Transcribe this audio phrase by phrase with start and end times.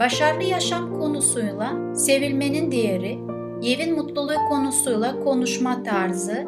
[0.00, 3.18] başarılı yaşam konusuyla sevilmenin değeri,
[3.64, 6.46] evin mutluluğu konusuyla konuşma tarzı,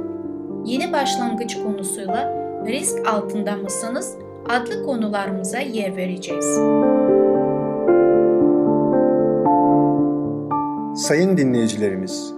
[0.65, 2.35] yeni başlangıç konusuyla
[2.67, 4.17] risk altında mısınız
[4.49, 6.45] adlı konularımıza yer vereceğiz.
[11.07, 12.35] Sayın dinleyicilerimiz,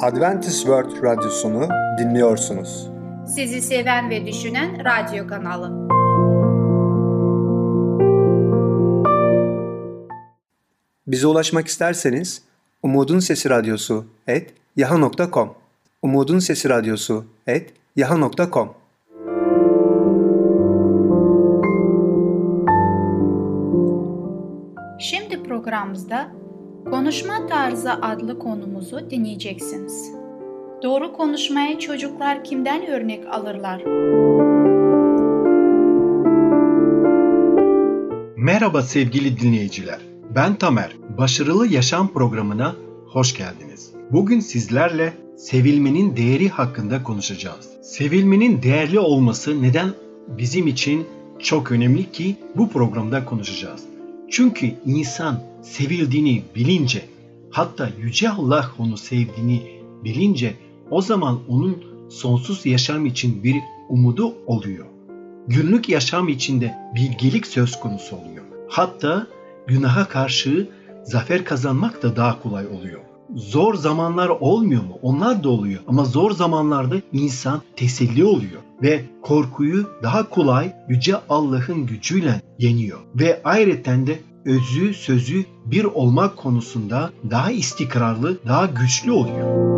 [0.00, 2.90] Adventist World Radyosunu dinliyorsunuz.
[3.26, 5.90] Sizi seven ve düşünen radyo kanalı.
[11.10, 12.42] Bize ulaşmak isterseniz
[12.82, 15.54] Umutun Sesi Radyosu et yaha.com
[16.02, 18.74] Umutun Sesi Radyosu et yaha.com
[25.00, 26.32] Şimdi programımızda
[26.90, 30.12] Konuşma Tarzı adlı konumuzu dinleyeceksiniz.
[30.82, 33.82] Doğru konuşmaya çocuklar kimden örnek alırlar?
[38.36, 40.09] Merhaba sevgili dinleyiciler.
[40.34, 40.96] Ben Tamer.
[41.18, 42.74] Başarılı Yaşam programına
[43.06, 43.92] hoş geldiniz.
[44.12, 47.68] Bugün sizlerle sevilmenin değeri hakkında konuşacağız.
[47.82, 49.90] Sevilmenin değerli olması neden
[50.28, 51.06] bizim için
[51.38, 53.84] çok önemli ki bu programda konuşacağız.
[54.30, 57.04] Çünkü insan sevildiğini bilince,
[57.50, 59.62] hatta Yüce Allah onu sevdiğini
[60.04, 60.54] bilince
[60.90, 63.56] o zaman onun sonsuz yaşam için bir
[63.88, 64.86] umudu oluyor.
[65.48, 68.44] Günlük yaşam içinde bilgelik söz konusu oluyor.
[68.68, 69.26] Hatta
[69.70, 70.68] günaha karşı
[71.04, 73.00] zafer kazanmak da daha kolay oluyor.
[73.34, 74.98] Zor zamanlar olmuyor mu?
[75.02, 75.80] Onlar da oluyor.
[75.86, 82.98] Ama zor zamanlarda insan teselli oluyor ve korkuyu daha kolay Yüce Allah'ın gücüyle yeniyor.
[83.14, 89.70] Ve ayrıca de özü sözü bir olmak konusunda daha istikrarlı, daha güçlü oluyor.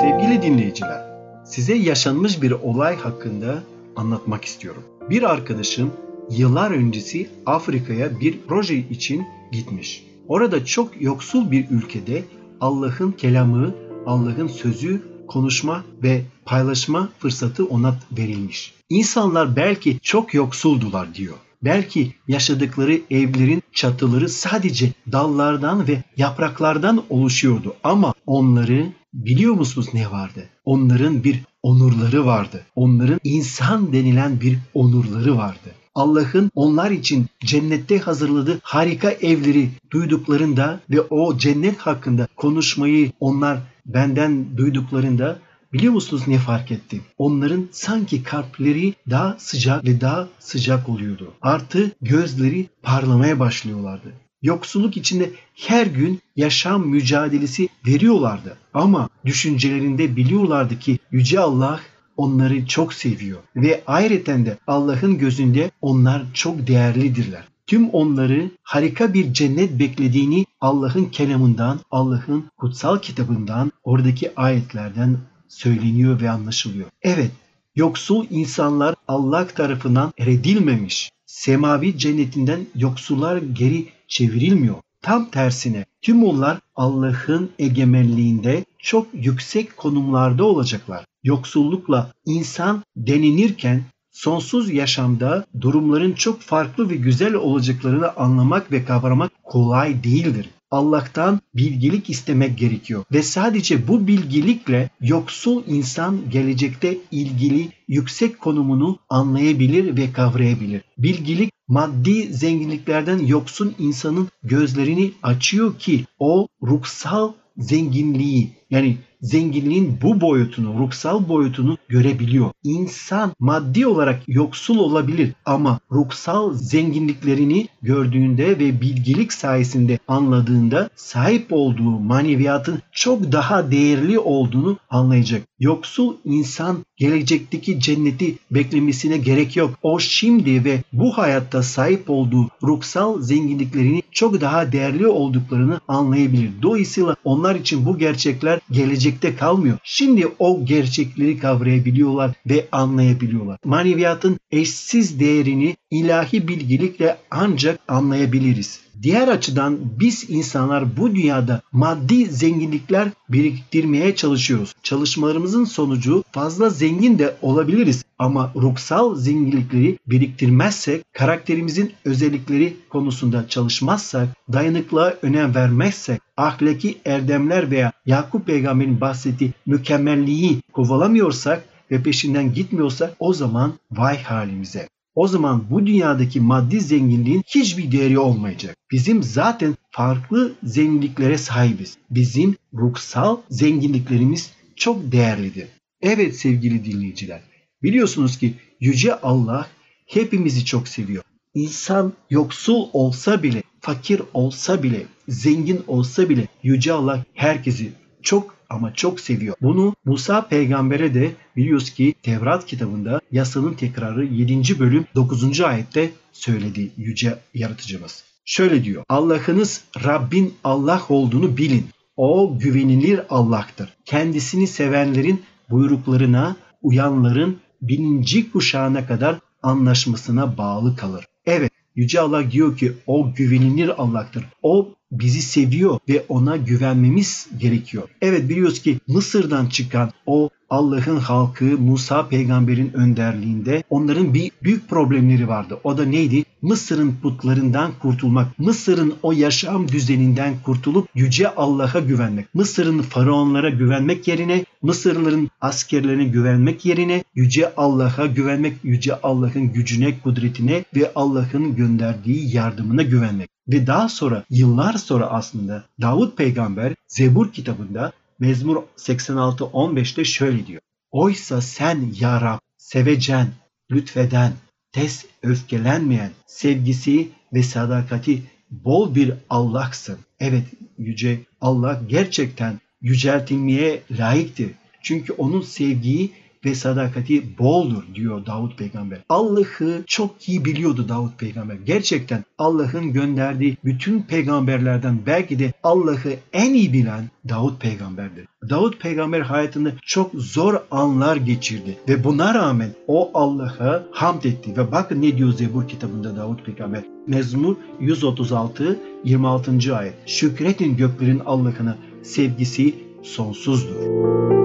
[0.00, 1.04] Sevgili dinleyiciler,
[1.44, 3.54] size yaşanmış bir olay hakkında
[3.96, 4.82] anlatmak istiyorum.
[5.10, 5.92] Bir arkadaşım
[6.30, 10.04] yıllar öncesi Afrika'ya bir proje için gitmiş.
[10.28, 12.24] Orada çok yoksul bir ülkede
[12.60, 13.74] Allah'ın kelamı,
[14.06, 18.74] Allah'ın sözü konuşma ve paylaşma fırsatı ona verilmiş.
[18.88, 21.34] İnsanlar belki çok yoksuldular diyor.
[21.64, 30.48] Belki yaşadıkları evlerin çatıları sadece dallardan ve yapraklardan oluşuyordu ama onları biliyor musunuz ne vardı?
[30.64, 32.66] Onların bir onurları vardı.
[32.74, 35.74] Onların insan denilen bir onurları vardı.
[35.96, 44.56] Allah'ın onlar için cennette hazırladığı harika evleri duyduklarında ve o cennet hakkında konuşmayı onlar benden
[44.56, 45.38] duyduklarında
[45.72, 47.02] biliyor musunuz ne fark ettim?
[47.18, 51.32] Onların sanki kalpleri daha sıcak ve daha sıcak oluyordu.
[51.42, 54.12] Artı gözleri parlamaya başlıyorlardı.
[54.42, 58.56] Yoksulluk içinde her gün yaşam mücadelesi veriyorlardı.
[58.74, 61.80] Ama düşüncelerinde biliyorlardı ki Yüce Allah
[62.16, 67.48] onları çok seviyor ve ayrıca de Allah'ın gözünde onlar çok değerlidirler.
[67.66, 75.18] Tüm onları harika bir cennet beklediğini Allah'ın kelamından, Allah'ın kutsal kitabından, oradaki ayetlerden
[75.48, 76.86] söyleniyor ve anlaşılıyor.
[77.02, 77.30] Evet,
[77.76, 81.10] yoksul insanlar Allah tarafından reddilmemiş.
[81.26, 84.76] Semavi cennetinden yoksullar geri çevrilmiyor.
[85.06, 91.04] Tam tersine tüm onlar Allah'ın egemenliğinde çok yüksek konumlarda olacaklar.
[91.24, 100.04] Yoksullukla insan denenirken sonsuz yaşamda durumların çok farklı ve güzel olacaklarını anlamak ve kavramak kolay
[100.04, 100.50] değildir.
[100.76, 109.96] Allah'tan bilgilik istemek gerekiyor ve sadece bu bilgilikle yoksul insan gelecekte ilgili yüksek konumunu anlayabilir
[109.96, 110.82] ve kavrayabilir.
[110.98, 120.78] Bilgilik maddi zenginliklerden yoksun insanın gözlerini açıyor ki o ruhsal zenginliği yani zenginliğin bu boyutunu,
[120.78, 122.50] ruhsal boyutunu görebiliyor.
[122.64, 131.90] İnsan maddi olarak yoksul olabilir ama ruhsal zenginliklerini gördüğünde ve bilgilik sayesinde anladığında sahip olduğu
[132.00, 135.42] maneviyatın çok daha değerli olduğunu anlayacak.
[135.60, 139.74] Yoksul insan gelecekteki cenneti beklemesine gerek yok.
[139.82, 146.50] O şimdi ve bu hayatta sahip olduğu ruhsal zenginliklerini çok daha değerli olduklarını anlayabilir.
[146.62, 149.78] Dolayısıyla onlar için bu gerçekler gelecekte kalmıyor.
[149.84, 153.58] Şimdi o gerçekleri kavrayabiliyorlar ve anlayabiliyorlar.
[153.64, 158.85] Maneviyatın eşsiz değerini ilahi bilgilikle ancak anlayabiliriz.
[159.02, 164.74] Diğer açıdan biz insanlar bu dünyada maddi zenginlikler biriktirmeye çalışıyoruz.
[164.82, 175.14] Çalışmalarımızın sonucu fazla zengin de olabiliriz ama ruhsal zenginlikleri biriktirmezsek, karakterimizin özellikleri konusunda çalışmazsak, dayanıklığa
[175.22, 183.74] önem vermezsek, ahlaki erdemler veya Yakup peygamberin bahsettiği mükemmelliği kovalamıyorsak ve peşinden gitmiyorsak o zaman
[183.90, 184.88] vay halimize.
[185.16, 188.76] O zaman bu dünyadaki maddi zenginliğin hiçbir değeri olmayacak.
[188.92, 191.98] Bizim zaten farklı zenginliklere sahibiz.
[192.10, 195.68] Bizim ruhsal zenginliklerimiz çok değerlidir.
[196.00, 197.40] Evet sevgili dinleyiciler.
[197.82, 199.68] Biliyorsunuz ki Yüce Allah
[200.06, 201.24] hepimizi çok seviyor.
[201.54, 207.92] İnsan yoksul olsa bile, fakir olsa bile, zengin olsa bile Yüce Allah herkesi
[208.22, 209.56] çok ama çok seviyor.
[209.60, 214.78] Bunu Musa peygambere de biliyoruz ki Tevrat kitabında yasanın tekrarı 7.
[214.78, 215.60] bölüm 9.
[215.60, 218.24] ayette söyledi yüce yaratıcımız.
[218.44, 219.04] Şöyle diyor.
[219.08, 221.86] Allah'ınız Rabbin Allah olduğunu bilin.
[222.16, 223.88] O güvenilir Allah'tır.
[224.04, 231.24] Kendisini sevenlerin buyruklarına uyanların bininci kuşağına kadar anlaşmasına bağlı kalır.
[231.46, 234.44] Evet Yüce Allah diyor ki o güvenilir Allah'tır.
[234.62, 234.88] O
[235.20, 238.08] bizi seviyor ve ona güvenmemiz gerekiyor.
[238.22, 245.48] Evet biliyoruz ki Mısır'dan çıkan o Allah'ın halkı Musa peygamberin önderliğinde onların bir büyük problemleri
[245.48, 245.78] vardı.
[245.84, 246.44] O da neydi?
[246.62, 252.54] Mısır'ın putlarından kurtulmak, Mısır'ın o yaşam düzeninden kurtulup yüce Allah'a güvenmek.
[252.54, 260.84] Mısır'ın faraonlara güvenmek yerine Mısırlıların askerlerine güvenmek yerine yüce Allah'a güvenmek, yüce Allah'ın gücüne, kudretine
[260.96, 263.55] ve Allah'ın gönderdiği yardımına güvenmek.
[263.68, 270.80] Ve daha sonra yıllar sonra aslında Davut peygamber Zebur kitabında Mezmur 86-15'te şöyle diyor.
[271.10, 273.48] Oysa sen ya Rab sevecen,
[273.90, 274.52] lütfeden,
[274.92, 280.18] tez öfkelenmeyen, sevgisi ve sadakati bol bir Allah'sın.
[280.40, 280.64] Evet
[280.98, 284.70] yüce Allah gerçekten yüceltilmeye layıktır.
[285.02, 286.32] Çünkü onun sevgiyi
[286.66, 289.18] ve sadakati boldur diyor Davut peygamber.
[289.28, 291.74] Allah'ı çok iyi biliyordu Davut peygamber.
[291.74, 298.46] Gerçekten Allah'ın gönderdiği bütün peygamberlerden belki de Allah'ı en iyi bilen Davut peygamberdir.
[298.70, 304.92] Davut peygamber hayatında çok zor anlar geçirdi ve buna rağmen o Allah'a hamd etti ve
[304.92, 307.04] bakın ne diyor Zebur kitabında Davut peygamber.
[307.26, 309.96] Mezmur 136 26.
[309.96, 310.14] ayet.
[310.26, 314.56] Şükretin göklerin Allah'ına sevgisi sonsuzdur.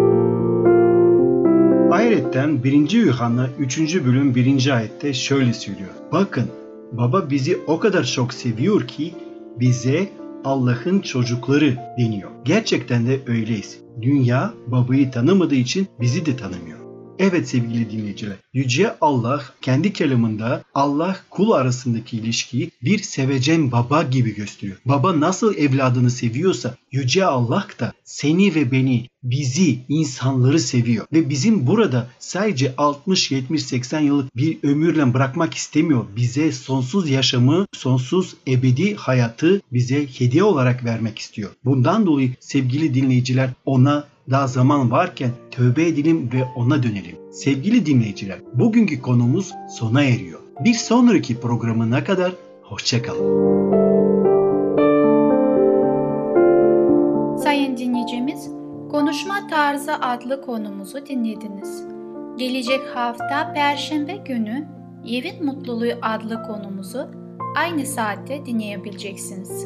[2.01, 2.91] Ayetten 1.
[2.91, 3.95] Yuhanna 3.
[4.05, 4.75] bölüm 1.
[4.75, 5.89] ayette şöyle söylüyor.
[6.11, 6.43] Bakın
[6.91, 9.13] baba bizi o kadar çok seviyor ki
[9.59, 10.09] bize
[10.43, 12.31] Allah'ın çocukları deniyor.
[12.45, 13.79] Gerçekten de öyleyiz.
[14.01, 16.80] Dünya babayı tanımadığı için bizi de tanımıyor.
[17.23, 24.35] Evet sevgili dinleyiciler, Yüce Allah kendi kelamında Allah kul arasındaki ilişkiyi bir sevecen baba gibi
[24.35, 24.77] gösteriyor.
[24.85, 31.05] Baba nasıl evladını seviyorsa Yüce Allah da seni ve beni, bizi, insanları seviyor.
[31.13, 36.05] Ve bizim burada sadece 60, 70, 80 yıllık bir ömürle bırakmak istemiyor.
[36.15, 41.51] Bize sonsuz yaşamı, sonsuz ebedi hayatı bize hediye olarak vermek istiyor.
[41.65, 47.15] Bundan dolayı sevgili dinleyiciler ona daha zaman varken tövbe edelim ve ona dönelim.
[47.31, 50.39] Sevgili dinleyiciler, bugünkü konumuz sona eriyor.
[50.59, 53.51] Bir sonraki programına kadar hoşçakalın.
[57.37, 58.49] Sayın dinleyicimiz,
[58.91, 61.83] Konuşma Tarzı adlı konumuzu dinlediniz.
[62.37, 64.67] Gelecek hafta Perşembe günü
[65.07, 67.07] Evin Mutluluğu adlı konumuzu
[67.57, 69.65] aynı saatte dinleyebileceksiniz.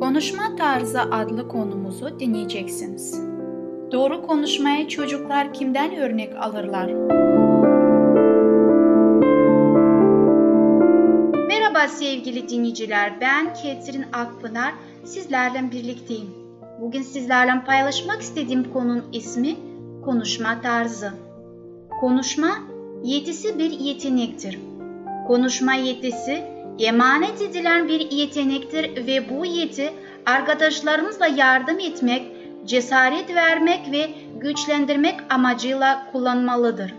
[0.00, 3.20] Konuşma Tarzı adlı konumuzu dinleyeceksiniz.
[3.92, 6.86] Doğru konuşmaya çocuklar kimden örnek alırlar?
[11.48, 13.20] Merhaba sevgili dinleyiciler.
[13.20, 14.74] Ben Ketrin Akpınar.
[15.04, 16.30] Sizlerle birlikteyim.
[16.80, 19.56] Bugün sizlerle paylaşmak istediğim konunun ismi
[20.04, 21.12] konuşma tarzı.
[22.00, 22.48] Konuşma
[23.02, 24.58] yetisi bir yetenektir.
[25.26, 29.92] Konuşma yetisi emanet edilen bir yetenektir ve bu yeti
[30.26, 32.32] arkadaşlarımızla yardım etmek,
[32.64, 36.94] cesaret vermek ve güçlendirmek amacıyla kullanmalıdır.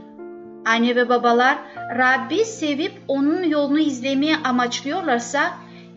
[0.66, 1.58] Anne ve babalar
[1.98, 5.40] Rabbi sevip onun yolunu izlemeyi amaçlıyorlarsa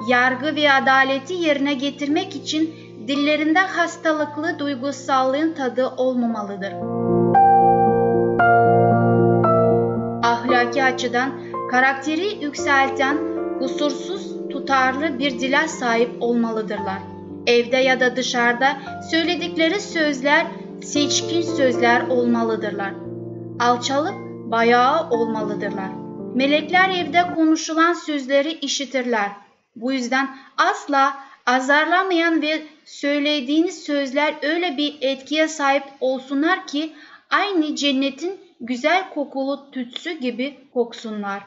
[0.09, 2.75] yargı ve adaleti yerine getirmek için
[3.09, 6.73] dillerinde hastalıklı duygusallığın tadı olmamalıdır.
[10.23, 11.31] Ahlaki açıdan
[11.71, 13.30] karakteri yükselten,
[13.61, 16.99] kusursuz, tutarlı bir dile sahip olmalıdırlar.
[17.47, 18.77] Evde ya da dışarıda
[19.11, 20.47] söyledikleri sözler
[20.83, 22.95] seçkin sözler olmalıdırlar.
[23.59, 24.15] Alçalıp
[24.51, 25.91] bayağı olmalıdırlar.
[26.35, 29.31] Melekler evde konuşulan sözleri işitirler.
[29.77, 36.93] Bu yüzden asla azarlamayan ve söylediğiniz sözler öyle bir etkiye sahip olsunlar ki
[37.31, 41.43] aynı cennetin güzel kokulu tütsü gibi koksunlar.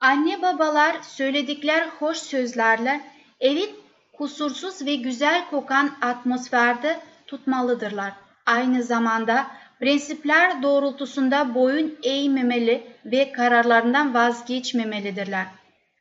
[0.00, 3.00] Anne babalar söyledikler hoş sözlerle
[3.40, 3.74] evi
[4.12, 8.12] kusursuz ve güzel kokan atmosferde tutmalıdırlar.
[8.46, 9.46] Aynı zamanda
[9.80, 15.46] prensipler doğrultusunda boyun eğmemeli ve kararlarından vazgeçmemelidirler.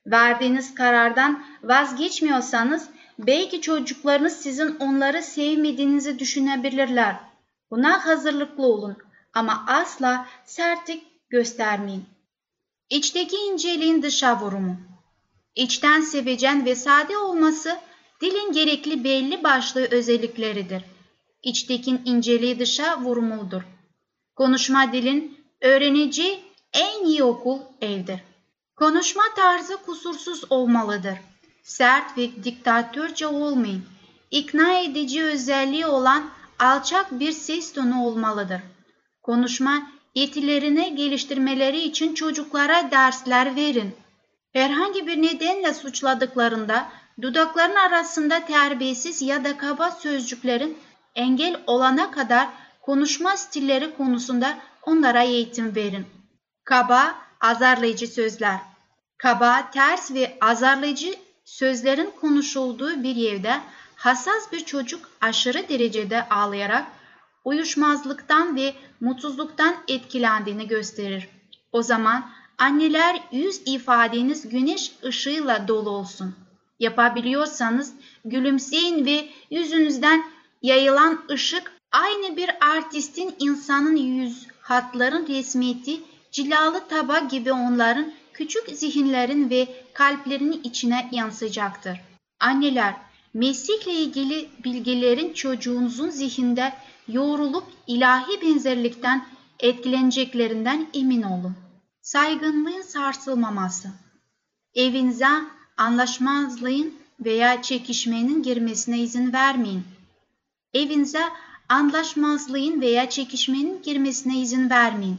[0.05, 7.15] Verdiğiniz karardan vazgeçmiyorsanız belki çocuklarınız sizin onları sevmediğinizi düşünebilirler.
[7.71, 8.97] Buna hazırlıklı olun
[9.33, 12.12] ama asla sertlik göstermeyin.
[12.89, 14.77] İçteki inceliğin dışa vurumu.
[15.55, 17.79] İçten sevecen ve sade olması
[18.21, 20.83] dilin gerekli belli başlı özellikleridir.
[21.43, 23.61] İçtekin inceliği dışa vurumudur.
[24.35, 26.39] Konuşma dilin öğreneceği
[26.73, 28.19] en iyi okul evdir.
[28.75, 31.17] Konuşma tarzı kusursuz olmalıdır.
[31.63, 33.83] Sert ve diktatörce olmayın.
[34.31, 38.61] İkna edici özelliği olan alçak bir ses tonu olmalıdır.
[39.21, 43.95] Konuşma yetilerini geliştirmeleri için çocuklara dersler verin.
[44.53, 46.87] Herhangi bir nedenle suçladıklarında
[47.21, 50.77] dudakların arasında terbiyesiz ya da kaba sözcüklerin
[51.15, 52.47] engel olana kadar
[52.81, 56.07] konuşma stilleri konusunda onlara eğitim verin.
[56.63, 58.57] Kaba, azarlayıcı sözler.
[59.17, 61.15] Kaba, ters ve azarlayıcı
[61.45, 63.59] sözlerin konuşulduğu bir evde
[63.95, 66.85] hassas bir çocuk aşırı derecede ağlayarak
[67.45, 68.73] uyuşmazlıktan ve
[69.03, 71.29] mutsuzluktan etkilendiğini gösterir.
[71.71, 76.35] O zaman anneler yüz ifadeniz güneş ışığıyla dolu olsun.
[76.79, 77.93] Yapabiliyorsanız
[78.25, 80.23] gülümseyin ve yüzünüzden
[80.61, 85.99] yayılan ışık aynı bir artistin insanın yüz hatların resmiyeti
[86.31, 92.01] cilalı taba gibi onların küçük zihinlerin ve kalplerinin içine yansıyacaktır.
[92.39, 92.95] Anneler,
[93.33, 96.73] meslekle ilgili bilgilerin çocuğunuzun zihinde
[97.07, 99.25] yoğrulup ilahi benzerlikten
[99.59, 101.55] etkileneceklerinden emin olun.
[102.01, 103.89] Saygınlığın sarsılmaması.
[104.75, 105.27] Evinize
[105.77, 109.83] anlaşmazlığın veya çekişmenin girmesine izin vermeyin.
[110.73, 111.23] Evinize
[111.69, 115.17] anlaşmazlığın veya çekişmenin girmesine izin vermeyin.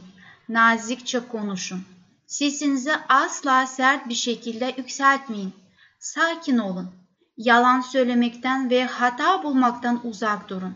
[0.49, 1.81] Nazikçe konuşun.
[2.27, 5.53] Sesinizi asla sert bir şekilde yükseltmeyin.
[5.99, 6.91] Sakin olun.
[7.37, 10.75] Yalan söylemekten ve hata bulmaktan uzak durun.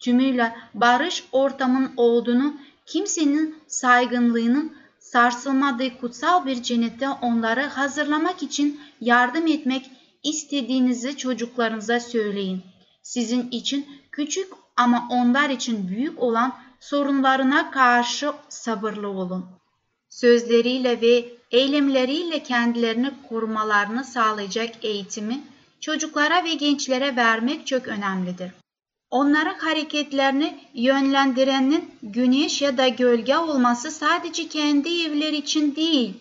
[0.00, 2.54] Tümüyle barış ortamın olduğunu,
[2.86, 9.90] kimsenin saygınlığının sarsılmadığı kutsal bir cennette onları hazırlamak için yardım etmek
[10.22, 12.62] istediğinizi çocuklarınıza söyleyin.
[13.02, 19.46] Sizin için küçük ama onlar için büyük olan sorunlarına karşı sabırlı olun.
[20.08, 25.40] Sözleriyle ve eylemleriyle kendilerini korumalarını sağlayacak eğitimi
[25.80, 28.50] çocuklara ve gençlere vermek çok önemlidir.
[29.10, 36.14] Onların hareketlerini yönlendirenin güneş ya da gölge olması sadece kendi evleri için değil,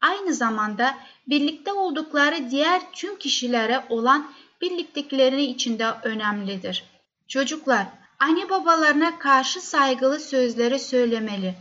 [0.00, 0.94] aynı zamanda
[1.28, 6.84] birlikte oldukları diğer tüm kişilere olan birliktelikleri için de önemlidir.
[7.28, 7.86] Çocuklar,
[8.18, 11.54] anne babalarına karşı saygılı sözleri söylemeli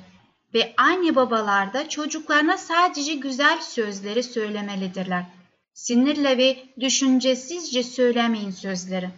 [0.54, 5.26] ve anne babalar da çocuklarına sadece güzel sözleri söylemelidirler.
[5.74, 9.10] Sinirle ve düşüncesizce söylemeyin sözleri.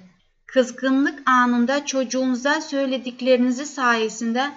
[0.47, 4.51] Kızgınlık anında çocuğunuza söylediklerinizi sayesinde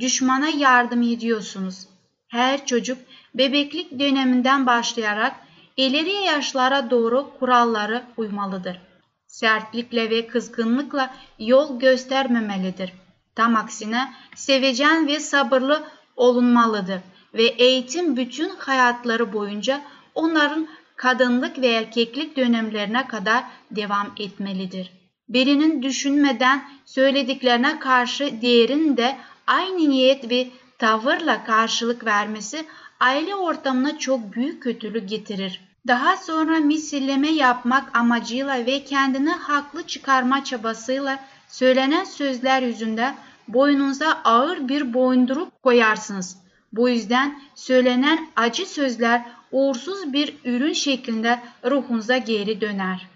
[0.00, 1.86] düşmana yardım ediyorsunuz.
[2.28, 2.98] Her çocuk
[3.34, 5.34] bebeklik döneminden başlayarak
[5.76, 8.80] ileri yaşlara doğru kuralları uymalıdır.
[9.26, 12.92] Sertlikle ve kızgınlıkla yol göstermemelidir.
[13.34, 15.82] Tam aksine sevecen ve sabırlı
[16.16, 17.00] olunmalıdır
[17.34, 19.80] ve eğitim bütün hayatları boyunca
[20.14, 24.92] onların kadınlık ve erkeklik dönemlerine kadar devam etmelidir.
[25.28, 29.16] Birinin düşünmeden söylediklerine karşı diğerinin de
[29.46, 32.64] aynı niyet ve tavırla karşılık vermesi
[33.00, 35.60] aile ortamına çok büyük kötülük getirir.
[35.86, 43.16] Daha sonra misilleme yapmak amacıyla ve kendini haklı çıkarma çabasıyla söylenen sözler yüzünden
[43.48, 46.38] boynunuza ağır bir boyunduruk koyarsınız.
[46.72, 53.08] Bu yüzden söylenen acı sözler uğursuz bir ürün şeklinde ruhunuza geri döner.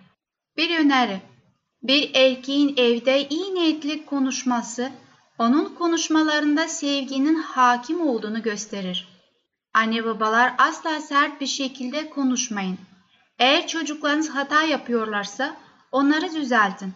[0.57, 1.21] Bir öneri.
[1.83, 4.91] Bir erkeğin evde iyi niyetli konuşması,
[5.39, 9.09] onun konuşmalarında sevginin hakim olduğunu gösterir.
[9.75, 12.79] Anne babalar asla sert bir şekilde konuşmayın.
[13.39, 15.57] Eğer çocuklarınız hata yapıyorlarsa
[15.93, 16.93] onları düzeltin.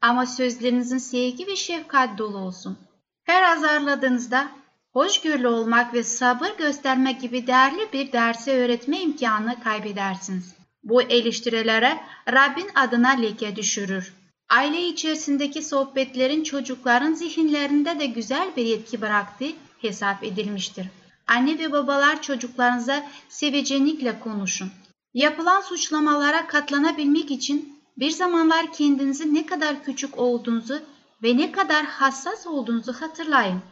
[0.00, 2.78] Ama sözlerinizin sevgi ve şefkat dolu olsun.
[3.24, 4.48] Her azarladığınızda
[4.92, 10.54] hoşgörülü olmak ve sabır göstermek gibi değerli bir dersi öğretme imkanını kaybedersiniz.
[10.84, 12.00] Bu eleştirilere
[12.32, 14.25] Rabbin adına leke düşürür.
[14.48, 20.86] Aile içerisindeki sohbetlerin çocukların zihinlerinde de güzel bir etki bıraktığı hesap edilmiştir.
[21.26, 24.70] Anne ve babalar çocuklarınıza sevecenlikle konuşun.
[25.14, 30.80] Yapılan suçlamalara katlanabilmek için bir zamanlar kendinizi ne kadar küçük olduğunuzu
[31.22, 33.62] ve ne kadar hassas olduğunuzu hatırlayın.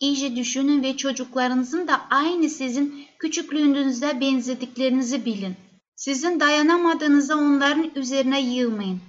[0.00, 5.56] İyice düşünün ve çocuklarınızın da aynı sizin küçüklüğünüzde benzediklerinizi bilin.
[5.96, 9.00] Sizin dayanamadığınızda onların üzerine yığmayın.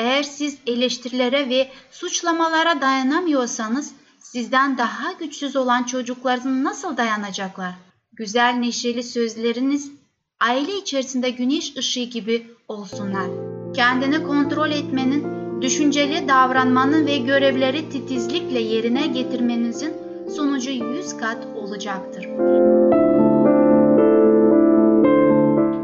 [0.00, 7.74] Eğer siz eleştirilere ve suçlamalara dayanamıyorsanız sizden daha güçsüz olan çocukların nasıl dayanacaklar?
[8.12, 9.92] Güzel neşeli sözleriniz
[10.40, 13.30] aile içerisinde güneş ışığı gibi olsunlar.
[13.74, 15.26] Kendini kontrol etmenin,
[15.62, 19.92] düşünceli davranmanın ve görevleri titizlikle yerine getirmenizin
[20.36, 22.22] sonucu yüz kat olacaktır.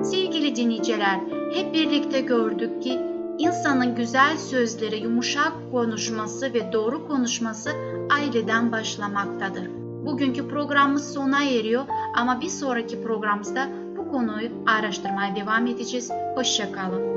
[0.04, 1.20] Sevgili dinleyiciler,
[1.54, 7.70] hep birlikte gördük ki insanın güzel sözleri, yumuşak konuşması ve doğru konuşması
[8.10, 9.70] aileden başlamaktadır.
[10.06, 11.84] Bugünkü programımız sona eriyor
[12.16, 16.10] ama bir sonraki programımızda bu konuyu araştırmaya devam edeceğiz.
[16.34, 17.16] Hoşçakalın.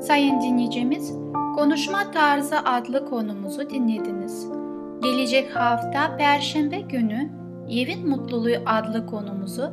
[0.00, 1.12] Sayın dinleyicimiz,
[1.54, 4.46] Konuşma Tarzı adlı konumuzu dinlediniz.
[5.02, 7.30] Gelecek hafta Perşembe günü
[7.70, 9.72] Evin Mutluluğu adlı konumuzu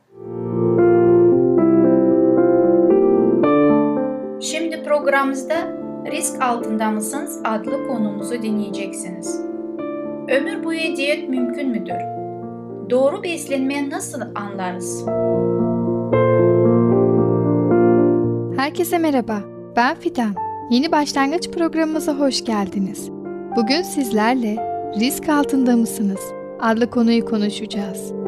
[5.01, 5.55] programımızda
[6.11, 9.41] Risk Altında Mısınız adlı konumuzu dinleyeceksiniz.
[10.29, 12.01] Ömür boyu diyet mümkün müdür?
[12.89, 15.05] Doğru beslenmeyi nasıl anlarız?
[18.57, 19.39] Herkese merhaba,
[19.75, 20.35] ben Fidan.
[20.69, 23.09] Yeni başlangıç programımıza hoş geldiniz.
[23.55, 24.55] Bugün sizlerle
[24.99, 26.21] Risk Altında Mısınız
[26.59, 28.20] adlı konuyu konuşacağız.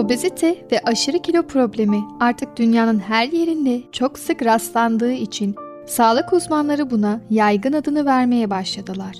[0.00, 5.54] Obezite ve aşırı kilo problemi artık dünyanın her yerinde çok sık rastlandığı için
[5.86, 9.16] sağlık uzmanları buna yaygın adını vermeye başladılar.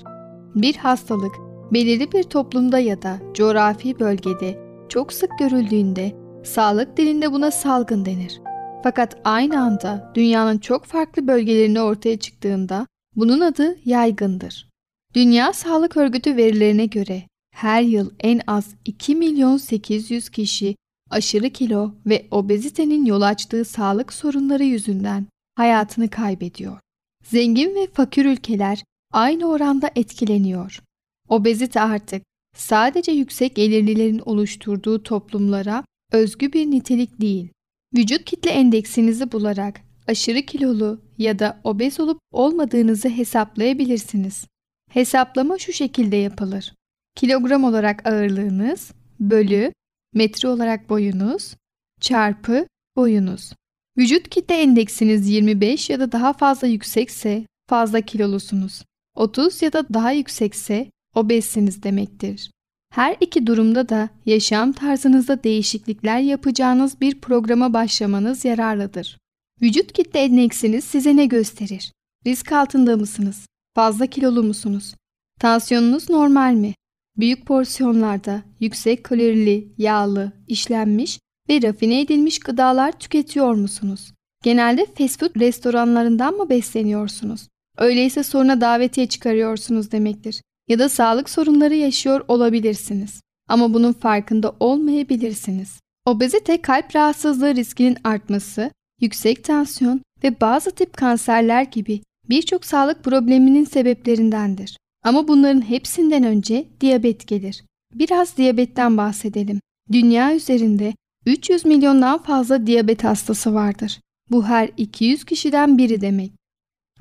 [0.55, 1.31] Bir hastalık
[1.73, 8.41] belirli bir toplumda ya da coğrafi bölgede çok sık görüldüğünde sağlık dilinde buna salgın denir.
[8.83, 14.69] Fakat aynı anda dünyanın çok farklı bölgelerinde ortaya çıktığında bunun adı yaygındır.
[15.13, 17.23] Dünya Sağlık Örgütü verilerine göre
[17.61, 20.75] her yıl en az 2 milyon 800 kişi
[21.09, 26.79] aşırı kilo ve obezitenin yol açtığı sağlık sorunları yüzünden hayatını kaybediyor.
[27.23, 30.81] Zengin ve fakir ülkeler aynı oranda etkileniyor.
[31.29, 32.23] Obezite artık
[32.55, 37.49] sadece yüksek gelirlilerin oluşturduğu toplumlara özgü bir nitelik değil.
[37.95, 44.47] Vücut kitle endeksinizi bularak aşırı kilolu ya da obez olup olmadığınızı hesaplayabilirsiniz.
[44.89, 46.73] Hesaplama şu şekilde yapılır.
[47.15, 49.73] Kilogram olarak ağırlığınız bölü
[50.13, 51.55] metre olarak boyunuz
[52.01, 53.53] çarpı boyunuz.
[53.97, 58.83] Vücut kitle endeksiniz 25 ya da daha fazla yüksekse fazla kilolusunuz.
[59.15, 62.51] 30 ya da daha yüksekse obezsiniz demektir.
[62.93, 69.17] Her iki durumda da yaşam tarzınızda değişiklikler yapacağınız bir programa başlamanız yararlıdır.
[69.61, 71.91] Vücut kitle endeksiniz size ne gösterir?
[72.25, 73.45] Risk altında mısınız?
[73.75, 74.95] Fazla kilolu musunuz?
[75.39, 76.73] Tansiyonunuz normal mi?
[77.17, 81.19] Büyük porsiyonlarda yüksek kalorili, yağlı, işlenmiş
[81.49, 84.13] ve rafine edilmiş gıdalar tüketiyor musunuz?
[84.43, 87.47] Genelde fast food restoranlarından mı besleniyorsunuz?
[87.77, 90.41] Öyleyse soruna davetiye çıkarıyorsunuz demektir.
[90.67, 93.21] Ya da sağlık sorunları yaşıyor olabilirsiniz.
[93.49, 95.79] Ama bunun farkında olmayabilirsiniz.
[96.05, 98.71] Obezite kalp rahatsızlığı riskinin artması,
[99.01, 104.77] yüksek tansiyon ve bazı tip kanserler gibi birçok sağlık probleminin sebeplerindendir.
[105.03, 107.63] Ama bunların hepsinden önce diyabet gelir.
[107.93, 109.59] Biraz diyabetten bahsedelim.
[109.91, 110.93] Dünya üzerinde
[111.25, 113.99] 300 milyondan fazla diyabet hastası vardır.
[114.31, 116.31] Bu her 200 kişiden biri demek.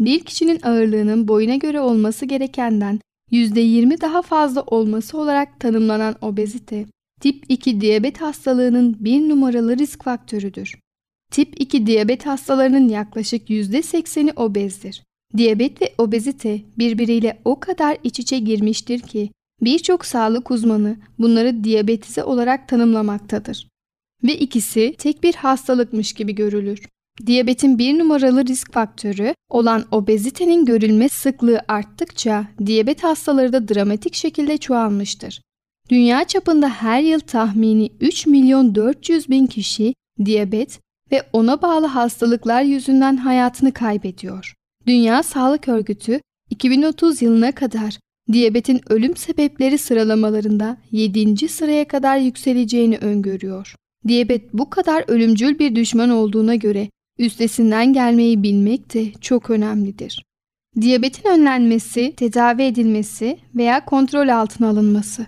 [0.00, 3.00] Bir kişinin ağırlığının boyuna göre olması gerekenden
[3.32, 6.86] %20 daha fazla olması olarak tanımlanan obezite,
[7.20, 10.74] tip 2 diyabet hastalığının bir numaralı risk faktörüdür.
[11.32, 15.02] Tip 2 diyabet hastalarının yaklaşık %80'i obezdir.
[15.36, 19.30] Diyabet ve obezite birbiriyle o kadar iç içe girmiştir ki
[19.62, 23.68] birçok sağlık uzmanı bunları diyabetize olarak tanımlamaktadır.
[24.24, 26.88] Ve ikisi tek bir hastalıkmış gibi görülür.
[27.26, 34.58] Diyabetin bir numaralı risk faktörü olan obezitenin görülme sıklığı arttıkça diyabet hastaları da dramatik şekilde
[34.58, 35.42] çoğalmıştır.
[35.90, 40.80] Dünya çapında her yıl tahmini 3 milyon 400 bin kişi diyabet
[41.12, 44.54] ve ona bağlı hastalıklar yüzünden hayatını kaybediyor.
[44.86, 47.98] Dünya Sağlık Örgütü 2030 yılına kadar
[48.32, 51.48] diyabetin ölüm sebepleri sıralamalarında 7.
[51.48, 53.74] sıraya kadar yükseleceğini öngörüyor.
[54.08, 56.88] Diyabet bu kadar ölümcül bir düşman olduğuna göre
[57.18, 60.24] üstesinden gelmeyi bilmek de çok önemlidir.
[60.80, 65.26] Diyabetin önlenmesi, tedavi edilmesi veya kontrol altına alınması.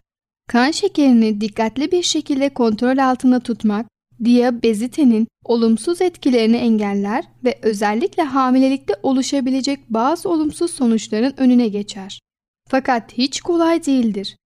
[0.48, 3.86] Kan şekerini dikkatli bir şekilde kontrol altında tutmak,
[4.24, 12.20] diyabezitenin olumsuz etkilerini engeller ve özellikle hamilelikte oluşabilecek bazı olumsuz sonuçların önüne geçer.
[12.68, 14.36] Fakat hiç kolay değildir.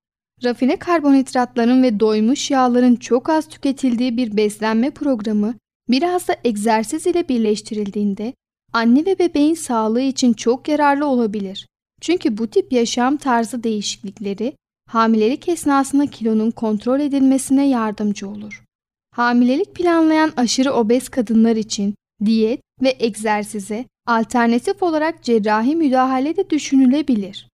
[0.44, 5.54] Rafine karbonhidratların ve doymuş yağların çok az tüketildiği bir beslenme programı
[5.88, 8.34] biraz da egzersiz ile birleştirildiğinde
[8.72, 11.66] anne ve bebeğin sağlığı için çok yararlı olabilir.
[12.00, 14.52] Çünkü bu tip yaşam tarzı değişiklikleri
[14.88, 18.65] hamilelik esnasında kilonun kontrol edilmesine yardımcı olur.
[19.16, 27.48] Hamilelik planlayan aşırı obez kadınlar için diyet ve egzersize alternatif olarak cerrahi müdahale de düşünülebilir.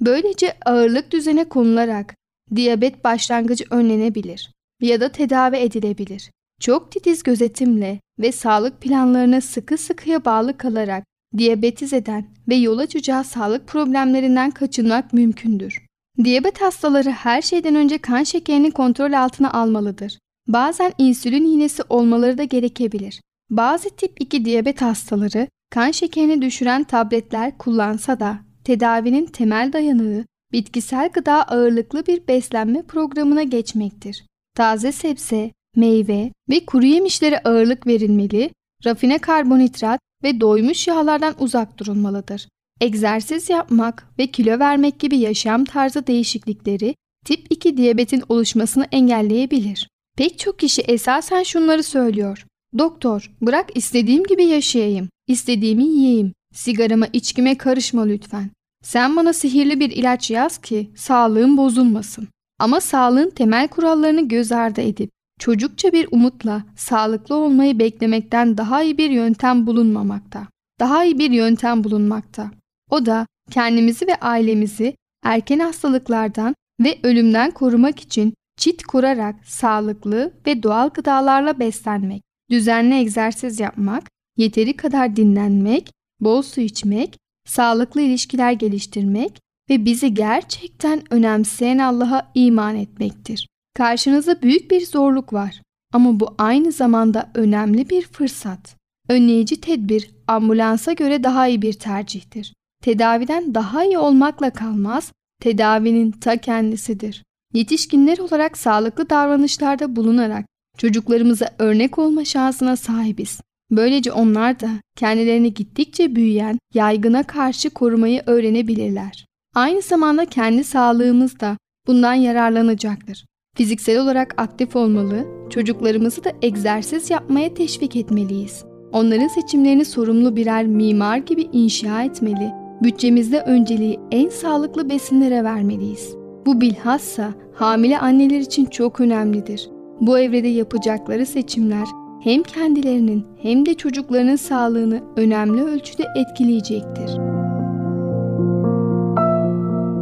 [0.00, 2.14] Böylece ağırlık düzene konularak
[2.54, 6.30] diyabet başlangıcı önlenebilir ya da tedavi edilebilir.
[6.60, 11.04] Çok titiz gözetimle ve sağlık planlarına sıkı sıkıya bağlı kalarak
[11.36, 15.86] diyabetiz eden ve yol açacağı sağlık problemlerinden kaçınmak mümkündür.
[16.24, 20.18] Diyabet hastaları her şeyden önce kan şekerini kontrol altına almalıdır.
[20.48, 23.20] Bazen insülin iğnesi olmaları da gerekebilir.
[23.50, 31.08] Bazı tip 2 diyabet hastaları kan şekerini düşüren tabletler kullansa da tedavinin temel dayanığı bitkisel
[31.08, 34.24] gıda ağırlıklı bir beslenme programına geçmektir.
[34.54, 38.50] Taze sebze, meyve ve kuru yemişlere ağırlık verilmeli,
[38.86, 42.48] rafine karbonhidrat ve doymuş yağlardan uzak durulmalıdır.
[42.80, 49.88] Egzersiz yapmak ve kilo vermek gibi yaşam tarzı değişiklikleri tip 2 diyabetin oluşmasını engelleyebilir.
[50.16, 52.46] Pek çok kişi esasen şunları söylüyor.
[52.78, 58.50] Doktor, bırak istediğim gibi yaşayayım, istediğimi yiyeyim, sigarama içkime karışma lütfen.
[58.84, 62.28] Sen bana sihirli bir ilaç yaz ki sağlığım bozulmasın.
[62.58, 68.98] Ama sağlığın temel kurallarını göz ardı edip çocukça bir umutla sağlıklı olmayı beklemekten daha iyi
[68.98, 70.46] bir yöntem bulunmamakta.
[70.80, 72.50] Daha iyi bir yöntem bulunmakta.
[72.90, 80.62] O da kendimizi ve ailemizi erken hastalıklardan ve ölümden korumak için çit kurarak sağlıklı ve
[80.62, 84.04] doğal gıdalarla beslenmek, düzenli egzersiz yapmak,
[84.36, 89.40] yeteri kadar dinlenmek, bol su içmek, sağlıklı ilişkiler geliştirmek
[89.70, 93.48] ve bizi gerçekten önemseyen Allah'a iman etmektir.
[93.74, 98.76] Karşınızda büyük bir zorluk var ama bu aynı zamanda önemli bir fırsat.
[99.08, 102.54] Önleyici tedbir ambulansa göre daha iyi bir tercihtir.
[102.82, 107.24] Tedaviden daha iyi olmakla kalmaz, tedavinin ta kendisidir.
[107.54, 110.46] Yetişkinler olarak sağlıklı davranışlarda bulunarak
[110.78, 113.40] çocuklarımıza örnek olma şansına sahibiz.
[113.70, 119.26] Böylece onlar da kendilerini gittikçe büyüyen yaygına karşı korumayı öğrenebilirler.
[119.54, 121.56] Aynı zamanda kendi sağlığımız da
[121.86, 123.26] bundan yararlanacaktır.
[123.56, 128.64] Fiziksel olarak aktif olmalı, çocuklarımızı da egzersiz yapmaya teşvik etmeliyiz.
[128.92, 136.15] Onların seçimlerini sorumlu birer mimar gibi inşa etmeli, bütçemizde önceliği en sağlıklı besinlere vermeliyiz.
[136.46, 139.70] Bu bilhassa hamile anneler için çok önemlidir.
[140.00, 141.86] Bu evrede yapacakları seçimler
[142.22, 147.10] hem kendilerinin hem de çocuklarının sağlığını önemli ölçüde etkileyecektir.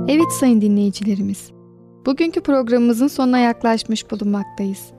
[0.08, 1.50] Evet sayın dinleyicilerimiz,
[2.06, 4.92] bugünkü programımızın sonuna yaklaşmış bulunmaktayız.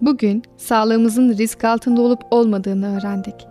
[0.00, 3.46] Bugün sağlığımızın risk altında olup olmadığını öğrendik.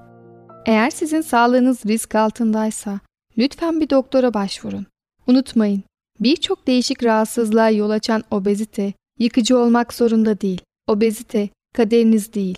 [0.66, 3.00] Eğer sizin sağlığınız risk altındaysa
[3.38, 4.86] lütfen bir doktora başvurun.
[5.28, 5.84] Unutmayın,
[6.20, 10.62] birçok değişik rahatsızlığa yol açan obezite yıkıcı olmak zorunda değil.
[10.88, 12.58] Obezite kaderiniz değil.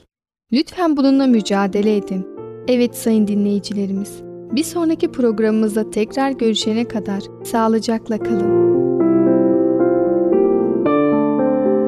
[0.54, 2.28] Lütfen bununla mücadele edin.
[2.68, 4.22] Evet sayın dinleyicilerimiz,
[4.52, 8.62] Bir sonraki programımızda tekrar görüşene kadar sağlıcakla kalın.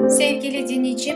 [0.09, 1.15] Sevgili dinleyicim,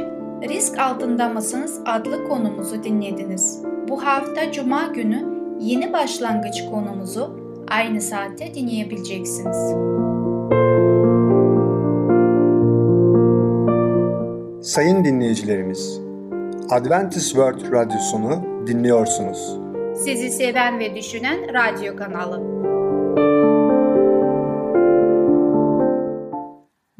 [0.49, 3.63] Risk Altında mısınız adlı konumuzu dinlediniz.
[3.89, 5.25] Bu hafta Cuma günü
[5.61, 9.57] yeni başlangıç konumuzu aynı saatte dinleyebileceksiniz.
[14.67, 15.99] Sayın dinleyicilerimiz,
[16.69, 19.57] Adventist World Radyosunu dinliyorsunuz.
[20.03, 22.41] Sizi seven ve düşünen radyo kanalı.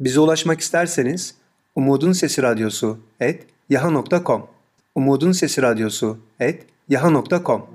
[0.00, 1.34] Bize ulaşmak isterseniz
[1.74, 4.46] Umutun Sesi Radyosu et yaha.com
[4.94, 7.66] Umutun Sesi Radyosu et yaha.com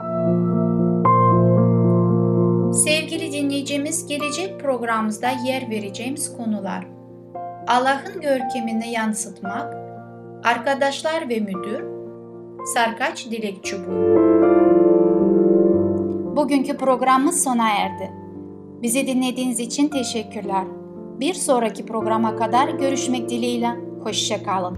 [2.86, 6.88] Sevgili dinleyicimiz gelecek programımızda yer vereceğimiz konular
[7.68, 9.83] Allah'ın görkemini yansıtmak,
[10.44, 11.84] arkadaşlar ve müdür,
[12.74, 14.34] sarkaç dilek çubuğu.
[16.36, 18.12] Bugünkü programımız sona erdi.
[18.82, 20.64] Bizi dinlediğiniz için teşekkürler.
[21.20, 23.70] Bir sonraki programa kadar görüşmek dileğiyle.
[24.04, 24.78] Hoşçakalın.